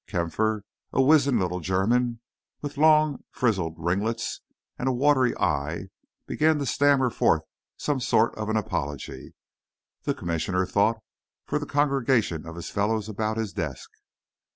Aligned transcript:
Kampfer, 0.07 0.63
a 0.91 0.99
wizened 0.99 1.39
little 1.39 1.59
German, 1.59 2.21
with 2.63 2.75
long, 2.75 3.23
frizzled 3.29 3.75
ringlets 3.77 4.41
and 4.79 4.89
a 4.89 4.91
watery 4.91 5.37
eye, 5.37 5.89
began 6.25 6.57
to 6.57 6.65
stammer 6.65 7.11
forth 7.11 7.43
some 7.77 7.99
sort 7.99 8.33
of 8.33 8.49
an 8.49 8.57
apology, 8.57 9.35
the 10.01 10.15
Commissioner 10.15 10.65
thought, 10.65 10.97
for 11.45 11.59
the 11.59 11.67
congregation 11.67 12.47
of 12.47 12.55
his 12.55 12.71
fellows 12.71 13.07
about 13.09 13.37
his 13.37 13.53
desk. 13.53 13.91